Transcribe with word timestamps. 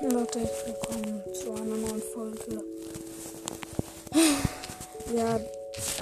herzlich 0.00 0.50
willkommen 0.64 1.22
zu 1.34 1.52
einer 1.52 1.76
neuen 1.76 2.00
Folge. 2.00 2.64
Ja, 5.14 5.38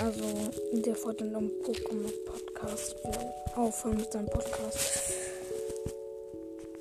also 0.05 0.23
der 0.73 0.95
fortenden 0.95 1.51
Pokémon 1.65 2.13
Podcast 2.25 2.95
aufhören 3.57 3.97
mit 3.97 4.13
seinem 4.13 4.27
Podcast. 4.27 5.13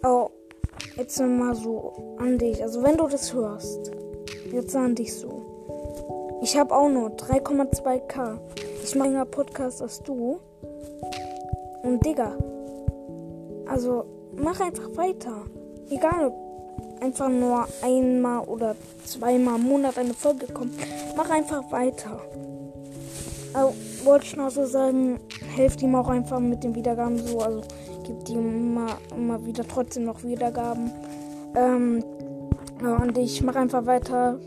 Oh, 0.04 0.30
jetzt 0.96 1.20
mal 1.20 1.56
so 1.56 2.18
an 2.20 2.38
dich. 2.38 2.62
Also 2.62 2.84
wenn 2.84 2.98
du 2.98 3.08
das 3.08 3.34
hörst, 3.34 3.92
jetzt 4.52 4.76
an 4.76 4.94
dich 4.94 5.16
so. 5.16 6.40
Ich 6.44 6.56
habe 6.56 6.76
auch 6.76 6.88
nur 6.88 7.10
3,2k. 7.10 8.38
Ich 8.84 8.94
mache 8.94 9.10
einen 9.10 9.32
Podcast 9.32 9.82
als 9.82 10.04
du. 10.04 10.40
Und 11.82 12.06
Digga, 12.06 12.38
also 13.66 14.06
mach 14.36 14.60
einfach 14.60 14.96
weiter. 14.96 15.46
Egal 15.90 16.28
ob 16.28 16.47
einfach 17.02 17.30
nur 17.30 17.68
einmal 17.82 18.44
oder 18.46 18.76
zweimal 19.06 19.60
im 19.60 19.64
Monat 19.64 19.98
eine 19.98 20.14
Folge 20.14 20.48
kommt. 20.48 20.74
Mach 21.16 21.30
einfach 21.30 21.72
weiter. 21.72 22.22
Also, 23.54 23.74
wollte 24.04 24.26
ich 24.26 24.36
noch 24.36 24.50
so 24.50 24.66
sagen, 24.66 25.20
helft 25.56 25.82
ihm 25.82 25.96
auch 25.96 26.08
einfach 26.08 26.40
mit 26.40 26.64
den 26.64 26.76
Wiedergaben 26.76 27.18
so. 27.18 27.40
Also 27.40 27.62
gibt 28.04 28.30
ihm 28.30 28.48
immer, 28.50 28.98
immer 29.16 29.46
wieder 29.46 29.68
trotzdem 29.68 30.06
noch 30.06 30.24
Wiedergaben. 30.24 30.92
Ähm, 31.56 32.04
ja, 32.82 32.96
und 32.98 33.18
ich 33.18 33.42
mache 33.42 33.60
einfach 33.60 33.86
weiter. 33.86 34.40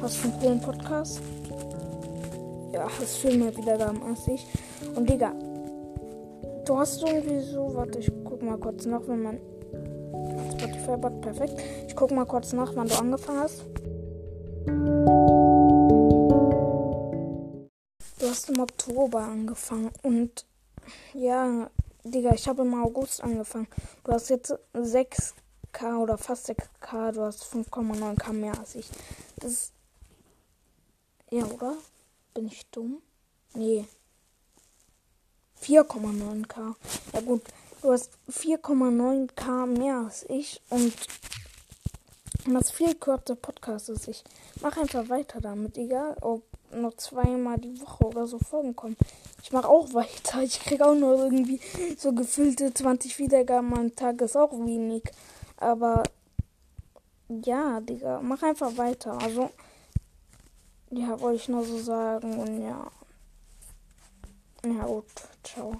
Was 0.00 0.16
für 0.16 0.28
ein 0.28 0.40
coolen 0.40 0.60
Podcast. 0.60 1.20
Ja, 2.72 2.86
hast 3.00 3.16
viel 3.18 3.38
mehr 3.38 3.56
Wiedergaben 3.56 4.02
als 4.02 4.26
ich. 4.28 4.46
Und 4.94 5.08
Digga, 5.08 5.32
du 6.66 6.78
hast 6.78 7.02
irgendwie 7.02 7.40
so, 7.40 7.74
warte, 7.74 7.98
ich 8.00 8.10
guck 8.24 8.42
mal 8.42 8.58
kurz 8.58 8.84
nach, 8.84 9.00
wenn 9.06 9.22
man 9.22 9.38
Spotify-Bot, 10.52 11.20
perfekt. 11.20 11.60
Ich 11.86 11.96
gucke 11.96 12.14
mal 12.14 12.26
kurz 12.26 12.52
nach, 12.52 12.74
wann 12.74 12.88
du 12.88 12.94
angefangen 12.94 13.40
hast. 13.40 13.64
Du 18.18 18.26
hast 18.28 18.50
im 18.50 18.60
Oktober 18.60 19.20
angefangen 19.20 19.90
und 20.02 20.46
ja, 21.14 21.70
Digga, 22.04 22.32
ich 22.34 22.48
habe 22.48 22.62
im 22.62 22.74
August 22.82 23.22
angefangen. 23.22 23.68
Du 24.04 24.12
hast 24.12 24.30
jetzt 24.30 24.54
6k 24.74 25.96
oder 25.98 26.16
fast 26.16 26.48
6k, 26.48 27.12
du 27.12 27.22
hast 27.22 27.44
5,9k 27.44 28.32
mehr 28.32 28.58
als 28.58 28.74
ich. 28.76 28.88
Das 29.40 29.52
ist. 29.52 29.72
Ja, 31.30 31.44
oder? 31.46 31.76
Bin 32.34 32.46
ich 32.46 32.64
dumm? 32.70 33.02
Nee. 33.54 33.86
4,9k. 35.60 36.74
Ja 37.12 37.20
gut, 37.22 37.42
Du 37.86 37.92
hast 37.92 38.10
4,9k 38.28 39.64
mehr 39.66 39.98
als 39.98 40.26
ich 40.28 40.60
und 40.70 40.92
das 42.52 42.72
viel 42.72 42.96
kürzer 42.96 43.36
Podcast 43.36 43.88
als 43.90 44.08
ich. 44.08 44.24
Mach 44.60 44.76
einfach 44.76 45.08
weiter 45.08 45.40
damit, 45.40 45.78
egal 45.78 46.16
ob 46.20 46.42
noch 46.72 46.96
zweimal 46.96 47.58
die 47.58 47.80
Woche 47.80 48.06
oder 48.06 48.26
so 48.26 48.40
Folgen 48.40 48.74
kommen. 48.74 48.96
Ich 49.40 49.52
mache 49.52 49.68
auch 49.68 49.94
weiter. 49.94 50.42
Ich 50.42 50.58
krieg 50.58 50.80
auch 50.82 50.96
nur 50.96 51.26
irgendwie 51.26 51.60
so 51.96 52.12
gefüllte 52.12 52.74
20 52.74 53.20
Wiedergaben 53.20 53.72
am 53.72 53.94
Tag 53.94 54.20
ist 54.20 54.36
auch 54.36 54.50
wenig. 54.50 55.04
Aber 55.56 56.02
ja, 57.28 57.80
Digga, 57.80 58.20
mach 58.20 58.42
einfach 58.42 58.76
weiter. 58.76 59.16
Also, 59.22 59.50
ja, 60.90 61.20
wollte 61.20 61.36
ich 61.36 61.48
nur 61.48 61.64
so 61.64 61.78
sagen 61.78 62.36
und 62.36 62.62
ja. 62.62 62.90
Ja, 64.64 64.86
gut. 64.86 65.04